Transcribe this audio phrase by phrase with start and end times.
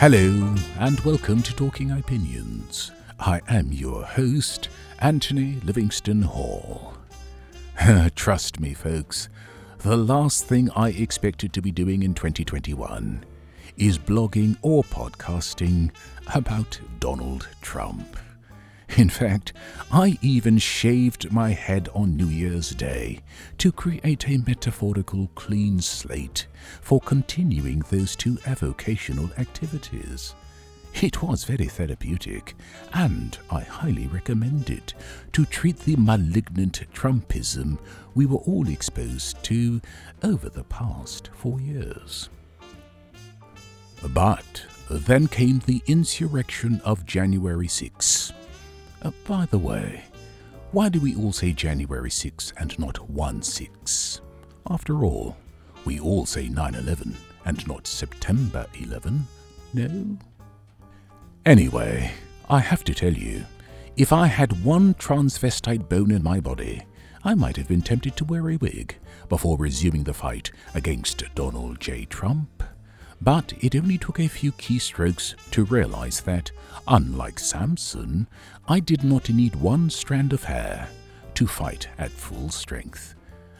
[0.00, 2.90] Hello, and welcome to Talking Opinions.
[3.18, 4.70] I am your host,
[5.00, 6.94] Anthony Livingston Hall.
[8.14, 9.28] Trust me, folks,
[9.80, 13.26] the last thing I expected to be doing in 2021
[13.76, 15.90] is blogging or podcasting
[16.34, 18.16] about Donald Trump.
[18.96, 19.52] In fact,
[19.92, 23.20] I even shaved my head on New Year's Day
[23.58, 26.46] to create a metaphorical clean slate
[26.80, 30.34] for continuing those two avocational activities.
[30.94, 32.56] It was very therapeutic,
[32.92, 34.94] and I highly recommend it
[35.32, 37.78] to treat the malignant Trumpism
[38.14, 39.80] we were all exposed to
[40.24, 42.28] over the past four years.
[44.02, 48.32] But then came the insurrection of January 6
[49.02, 50.04] uh, by the way,
[50.72, 54.20] why do we all say January 6 and not 1 6?
[54.70, 55.36] After all,
[55.84, 59.26] we all say 9 11 and not September 11,
[59.72, 60.18] no?
[61.46, 62.12] Anyway,
[62.48, 63.44] I have to tell you,
[63.96, 66.82] if I had one transvestite bone in my body,
[67.24, 68.96] I might have been tempted to wear a wig
[69.28, 72.04] before resuming the fight against Donald J.
[72.06, 72.62] Trump.
[73.20, 76.50] But it only took a few keystrokes to realize that,
[76.88, 78.26] unlike Samson,
[78.66, 80.88] I did not need one strand of hair
[81.34, 83.14] to fight at full strength.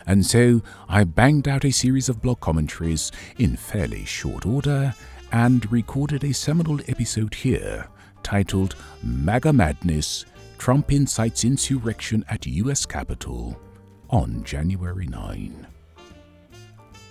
[0.07, 4.95] And so I banged out a series of blog commentaries in fairly short order
[5.31, 7.87] and recorded a seminal episode here
[8.23, 10.25] titled MAGA Madness
[10.59, 13.61] Trump Incites Insurrection at US Capitol
[14.09, 15.67] on January 9.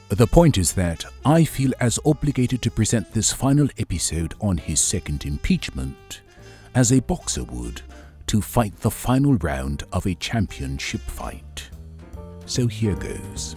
[0.09, 4.81] The point is that I feel as obligated to present this final episode on his
[4.81, 6.21] second impeachment
[6.73, 7.83] as a boxer would
[8.25, 11.69] to fight the final round of a championship fight.
[12.47, 13.55] So here goes.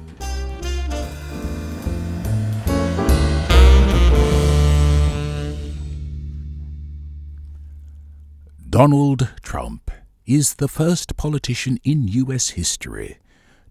[8.69, 9.91] Donald Trump
[10.27, 13.17] is the first politician in US history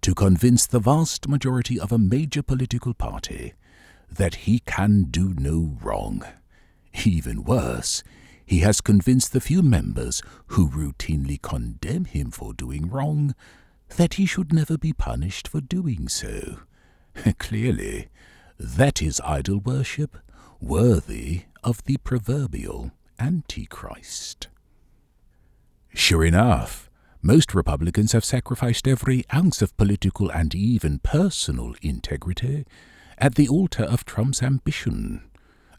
[0.01, 3.53] to convince the vast majority of a major political party
[4.12, 6.23] that he can do no wrong.
[7.06, 8.03] Even worse,
[8.45, 13.34] he has convinced the few members who routinely condemn him for doing wrong
[13.95, 16.59] that he should never be punished for doing so.
[17.40, 18.09] Clearly,
[18.59, 20.17] that is idol worship
[20.59, 24.47] worthy of the proverbial Antichrist.
[25.94, 26.90] Sure enough,
[27.22, 32.66] most Republicans have sacrificed every ounce of political and even personal integrity
[33.18, 35.30] at the altar of Trump's ambition.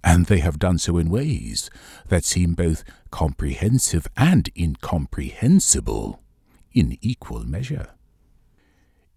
[0.05, 1.71] And they have done so in ways
[2.09, 6.21] that seem both comprehensive and incomprehensible
[6.73, 7.91] in equal measure.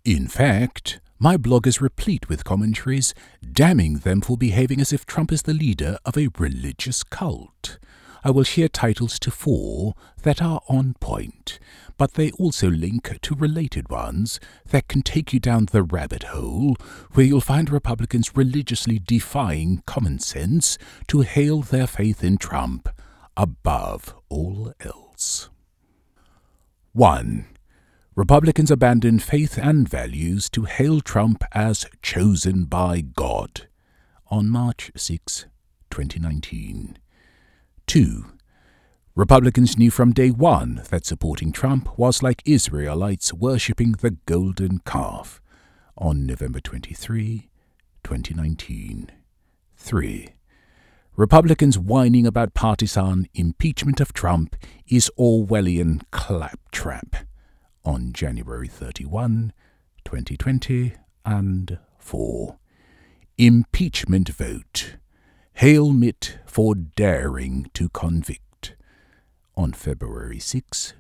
[0.04, 3.14] In fact, my blog is replete with commentaries
[3.54, 7.80] damning them for behaving as if Trump is the leader of a religious cult.
[8.26, 9.94] I will share titles to four
[10.24, 11.60] that are on point,
[11.96, 16.76] but they also link to related ones that can take you down the rabbit hole
[17.14, 22.90] where you'll find Republicans religiously defying common sense to hail their faith in Trump
[23.38, 25.52] above all else.
[26.94, 27.46] 1.
[28.16, 33.68] Republicans abandon faith and values to hail Trump as chosen by God
[34.32, 35.46] on March 6,
[35.92, 36.98] 2019.
[37.88, 38.26] 2.
[39.16, 45.42] Republicans knew from day one that supporting Trump was like Israelites worshipping the golden calf
[45.98, 47.50] on November 23,
[48.04, 49.12] 2019.
[49.78, 50.30] 3.
[51.16, 54.56] Republicans whining about partisan impeachment of Trump
[54.88, 57.16] is Orwellian claptrap
[57.86, 59.54] on January 31,
[60.04, 60.94] 2020.
[61.26, 62.58] And 4.
[63.38, 64.98] Impeachment vote.
[65.60, 68.76] Hail Mitt for daring to convict
[69.56, 70.94] on February 6,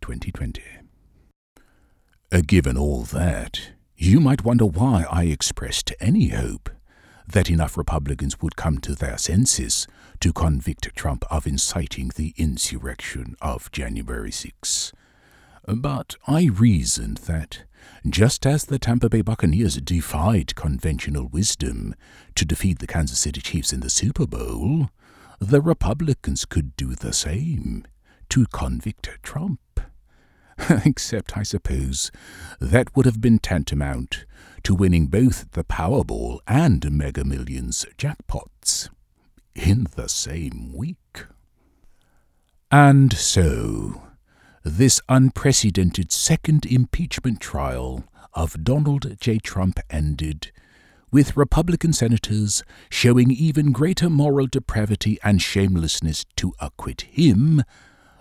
[0.00, 0.62] 2020.
[2.30, 6.70] Uh, given all that, you might wonder why I expressed any hope
[7.26, 9.88] that enough Republicans would come to their senses
[10.20, 14.92] to convict Trump of inciting the insurrection of January 6.
[15.66, 17.64] But I reasoned that,
[18.08, 21.94] just as the Tampa Bay Buccaneers defied conventional wisdom
[22.34, 24.88] to defeat the Kansas City Chiefs in the Super Bowl,
[25.38, 27.84] the Republicans could do the same
[28.28, 29.60] to convict Trump.
[30.84, 32.10] Except, I suppose,
[32.60, 34.26] that would have been tantamount
[34.62, 38.90] to winning both the Powerball and Mega Millions jackpots
[39.54, 41.26] in the same week.
[42.70, 44.02] And so,
[44.62, 48.04] this unprecedented second impeachment trial
[48.34, 49.38] of Donald J.
[49.38, 50.52] Trump ended
[51.10, 57.62] with Republican senators showing even greater moral depravity and shamelessness to acquit him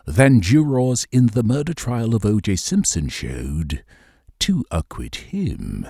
[0.06, 2.56] than jurors in the murder trial of O.J.
[2.56, 3.84] Simpson showed
[4.40, 5.86] to acquit him.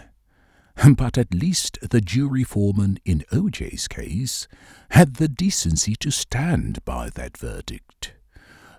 [0.96, 4.48] But at least the jury foreman in O.J.'s case
[4.92, 8.14] had the decency to stand by that verdict.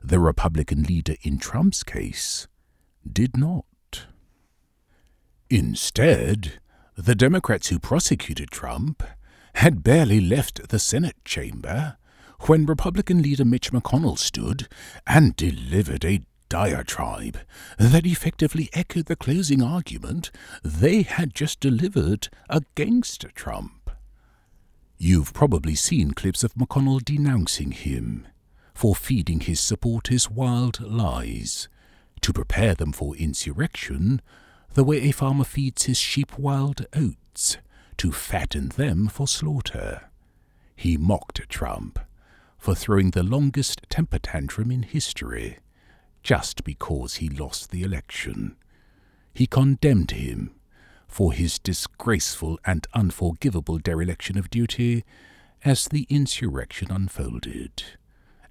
[0.03, 2.49] The Republican leader in Trump's case
[3.11, 3.65] did not.
[5.51, 6.61] Instead,
[6.97, 9.03] the Democrats who prosecuted Trump
[9.55, 11.97] had barely left the Senate chamber
[12.47, 14.69] when Republican leader Mitch McConnell stood
[15.07, 17.39] and delivered a diatribe
[17.79, 20.31] that effectively echoed the closing argument
[20.65, 23.91] they had just delivered against Trump.
[24.97, 28.27] You've probably seen clips of McConnell denouncing him
[28.81, 31.69] for feeding his supporters wild lies
[32.23, 34.23] to prepare them for insurrection
[34.73, 37.59] the way a farmer feeds his sheep wild oats
[37.99, 40.09] to fatten them for slaughter.
[40.75, 41.99] He mocked Trump
[42.57, 45.59] for throwing the longest temper tantrum in history
[46.23, 48.57] just because he lost the election.
[49.35, 50.55] He condemned him
[51.07, 55.05] for his disgraceful and unforgivable dereliction of duty
[55.67, 57.83] as the insurrection unfolded,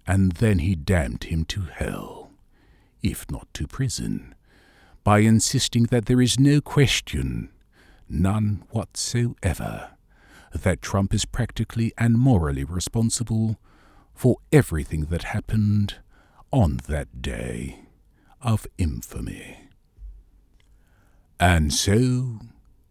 [0.09, 2.31] and then he damned him to hell,
[3.03, 4.33] if not to prison
[5.03, 7.51] by insisting that there is no question,
[8.09, 9.91] none whatsoever,
[10.51, 13.59] that Trump is practically and morally responsible
[14.15, 15.97] for everything that happened
[16.51, 17.81] on that day
[18.41, 19.69] of infamy.
[21.39, 22.39] And so,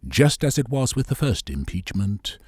[0.06, 2.38] just as it was with the first impeachment,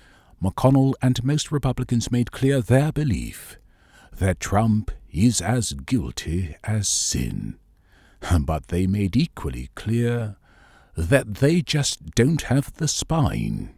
[0.41, 3.57] McConnell and most Republicans made clear their belief
[4.17, 7.59] that Trump is as guilty as sin
[8.43, 10.37] but they made equally clear
[10.97, 13.75] that they just don't have the spine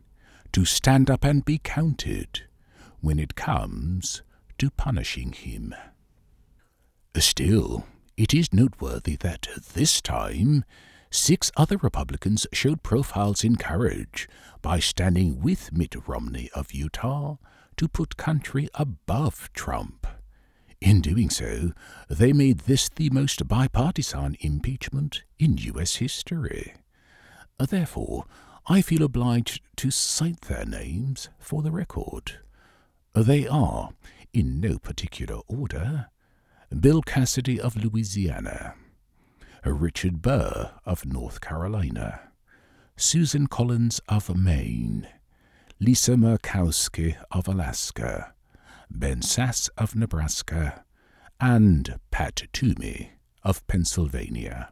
[0.52, 2.42] to stand up and be counted
[3.00, 4.22] when it comes
[4.58, 5.74] to punishing him.
[7.16, 7.86] Still,
[8.16, 10.64] it is noteworthy that this time
[11.10, 14.28] six other Republicans showed profiles in courage
[14.62, 17.36] by standing with Mitt Romney of Utah
[17.76, 20.06] to put country above Trump.
[20.82, 21.70] In doing so,
[22.10, 25.96] they made this the most bipartisan impeachment in U.S.
[25.96, 26.74] history.
[27.56, 28.24] Therefore,
[28.66, 32.40] I feel obliged to cite their names for the record.
[33.14, 33.90] They are,
[34.32, 36.08] in no particular order,
[36.76, 38.74] Bill Cassidy of Louisiana,
[39.64, 42.32] Richard Burr of North Carolina,
[42.96, 45.06] Susan Collins of Maine,
[45.78, 48.34] Lisa Murkowski of Alaska,
[48.94, 50.84] Ben Sasse of Nebraska,
[51.40, 53.12] and Pat Toomey
[53.42, 54.70] of Pennsylvania.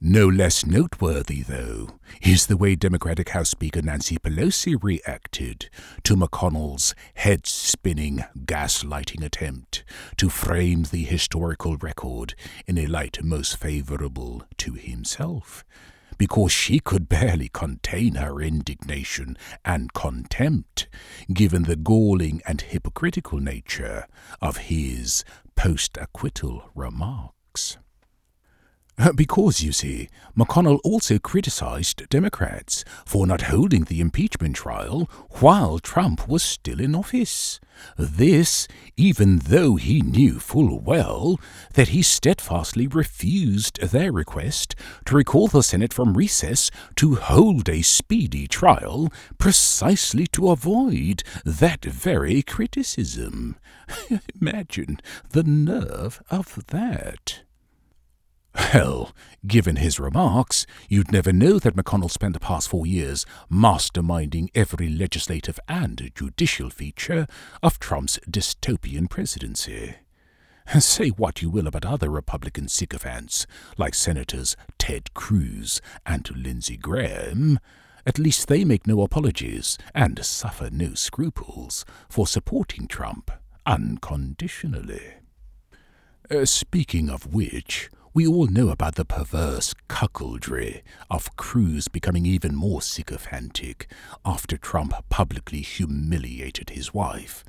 [0.00, 1.88] No less noteworthy, though,
[2.20, 5.70] is the way Democratic House Speaker Nancy Pelosi reacted
[6.02, 9.84] to McConnell's head spinning, gaslighting attempt
[10.18, 12.34] to frame the historical record
[12.66, 15.64] in a light most favorable to himself
[16.18, 20.88] because she could barely contain her indignation and contempt,
[21.32, 24.06] given the galling and hypocritical nature
[24.40, 25.24] of his
[25.54, 27.78] post acquittal remarks.
[29.14, 35.08] Because, you see, McConnell also criticized Democrats for not holding the impeachment trial
[35.40, 37.60] while Trump was still in office.
[37.98, 41.38] This, even though he knew full well
[41.74, 44.74] that he steadfastly refused their request
[45.04, 51.84] to recall the Senate from recess to hold a speedy trial precisely to avoid that
[51.84, 53.56] very criticism.
[54.40, 54.98] Imagine
[55.30, 57.45] the nerve of that.
[58.56, 59.12] Hell,
[59.46, 64.88] given his remarks, you'd never know that McConnell spent the past four years masterminding every
[64.88, 67.26] legislative and judicial feature
[67.62, 69.96] of Trump's dystopian presidency.
[70.80, 73.46] Say what you will about other Republican sycophants,
[73.76, 77.60] like Senators Ted Cruz and Lindsey Graham,
[78.06, 83.30] at least they make no apologies and suffer no scruples for supporting Trump
[83.66, 85.14] unconditionally.
[86.30, 90.80] Uh, speaking of which, we all know about the perverse cuckoldry
[91.10, 93.92] of Cruz becoming even more sycophantic
[94.24, 97.44] after Trump publicly humiliated his wife.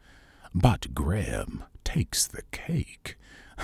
[0.54, 3.16] But Graham takes the cake.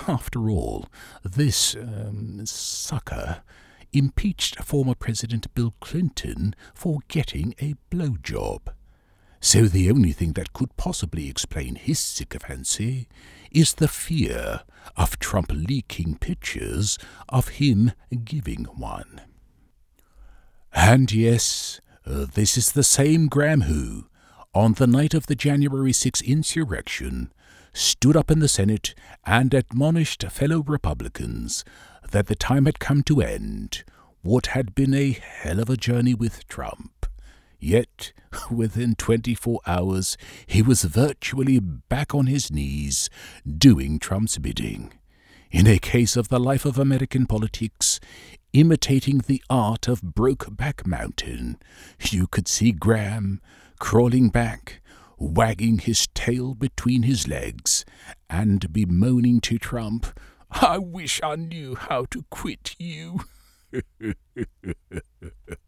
[0.08, 0.86] After all,
[1.22, 3.42] this um, sucker
[3.92, 8.68] impeached former President Bill Clinton for getting a blowjob.
[9.42, 13.08] So the only thing that could possibly explain his sycophancy
[13.54, 14.60] is the fear
[14.96, 17.92] of Trump leaking pictures of him
[18.24, 19.22] giving one.
[20.72, 24.06] And yes, this is the same Graham who,
[24.54, 27.32] on the night of the January 6 insurrection,
[27.72, 28.94] stood up in the Senate
[29.24, 31.64] and admonished fellow Republicans
[32.10, 33.84] that the time had come to end
[34.22, 36.93] what had been a hell of a journey with Trump.
[37.58, 38.12] Yet,
[38.50, 43.10] within 24 hours, he was virtually back on his knees,
[43.46, 44.92] doing Trump's bidding.
[45.50, 48.00] In a case of the life of American politics,
[48.52, 51.58] imitating the art of Brokeback Mountain,
[52.00, 53.40] you could see Graham
[53.78, 54.80] crawling back,
[55.18, 57.84] wagging his tail between his legs,
[58.28, 60.06] and bemoaning to Trump,
[60.50, 63.20] I wish I knew how to quit you.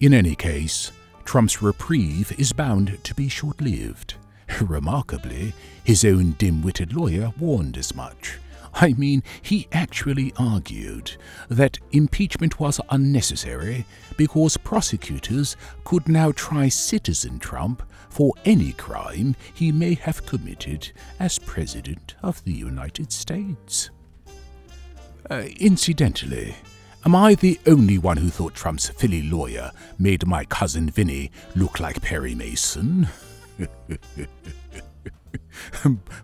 [0.00, 0.92] In any case,
[1.26, 4.14] Trump's reprieve is bound to be short lived.
[4.62, 5.52] Remarkably,
[5.84, 8.38] his own dim witted lawyer warned as much.
[8.72, 11.18] I mean, he actually argued
[11.50, 13.84] that impeachment was unnecessary
[14.16, 15.54] because prosecutors
[15.84, 22.42] could now try citizen Trump for any crime he may have committed as President of
[22.44, 23.90] the United States.
[25.30, 26.54] Uh, incidentally,
[27.04, 31.80] am I the only one who thought Trump's Philly lawyer made my cousin Vinny look
[31.80, 33.08] like Perry Mason?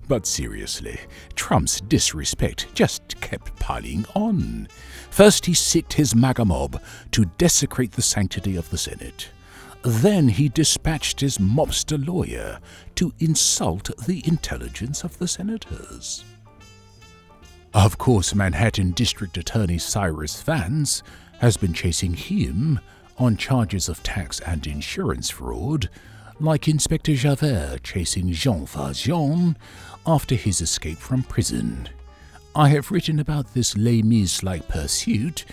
[0.09, 1.01] but seriously,
[1.35, 4.69] Trump's disrespect just kept piling on.
[5.11, 9.31] First, he sicked his MAGA mob to desecrate the sanctity of the Senate.
[9.83, 12.59] Then he dispatched his mobster lawyer
[12.97, 16.25] to insult the intelligence of the senators.
[17.77, 21.03] Of course, Manhattan District Attorney Cyrus Vance
[21.41, 22.81] has been chasing him
[23.19, 25.91] on charges of tax and insurance fraud
[26.41, 29.59] like Inspector Javert chasing Jean Valjean
[30.07, 31.91] after his escape from prison.
[32.55, 35.45] I have written about this Les Mis like pursuit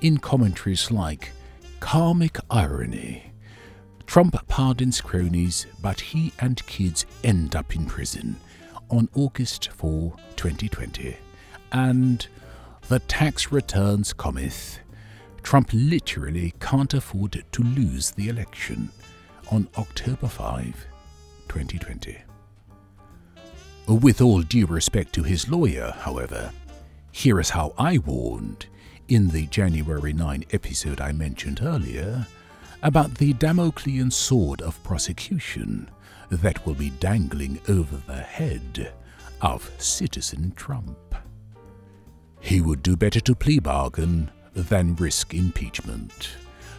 [0.00, 1.32] in commentaries like
[1.80, 3.32] Karmic Irony.
[4.06, 8.36] Trump pardons cronies, but he and kids end up in prison
[8.88, 11.16] on August 4, 2020.
[11.72, 12.26] And
[12.88, 14.78] The Tax Returns Cometh.
[15.42, 18.90] Trump literally can't afford to lose the election
[19.50, 20.86] on October 5,
[21.48, 22.18] 2020.
[23.88, 26.52] With all due respect to his lawyer, however,
[27.10, 28.66] here is how I warned
[29.08, 32.26] in the January 9 episode I mentioned earlier
[32.82, 35.88] about the Damoclean sword of prosecution
[36.28, 38.92] that will be dangling over the head
[39.40, 40.98] of Citizen Trump.
[42.42, 46.36] He would do better to plea bargain than risk impeachment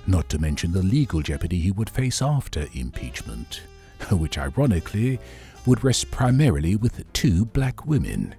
[0.08, 3.62] not to mention the legal jeopardy he would face after impeachment,
[4.12, 5.20] which ironically
[5.65, 8.36] would rest primarily with two black women,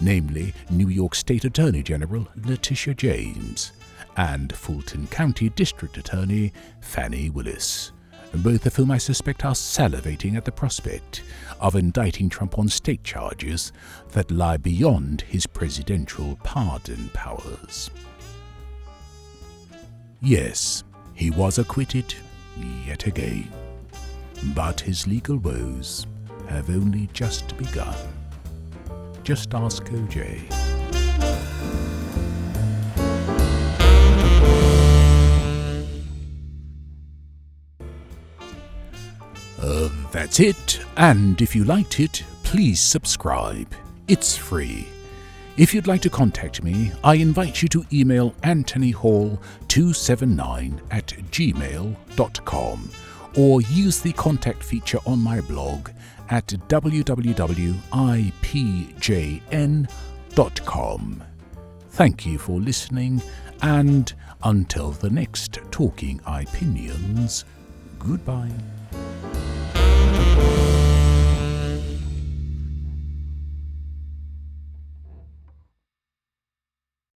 [0.00, 3.72] namely New York State Attorney General Letitia James
[4.16, 7.92] and Fulton County District Attorney Fani Willis,
[8.42, 11.22] both of whom I suspect are salivating at the prospect
[11.60, 13.72] of indicting Trump on state charges
[14.12, 17.90] that lie beyond his presidential pardon powers.
[20.20, 22.14] Yes, he was acquitted
[22.86, 23.50] yet again.
[24.54, 26.06] But his legal woes
[26.48, 27.96] have only just begun.
[29.22, 30.55] Just ask OJ.
[39.66, 43.66] Uh, that's it, and if you liked it, please subscribe.
[44.06, 44.86] It's free.
[45.56, 52.90] If you'd like to contact me, I invite you to email anthonyhall279 at gmail.com
[53.36, 55.90] or use the contact feature on my blog
[56.30, 57.72] at www.ipjn.com.
[61.90, 63.20] Thank you for listening,
[63.62, 67.44] and until the next Talking Opinions,
[67.98, 68.52] goodbye.